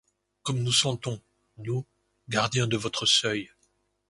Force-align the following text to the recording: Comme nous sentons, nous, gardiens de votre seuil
Comme 0.41 0.63
nous 0.63 0.71
sentons, 0.71 1.21
nous, 1.57 1.85
gardiens 2.27 2.65
de 2.65 2.75
votre 2.75 3.05
seuil 3.05 3.51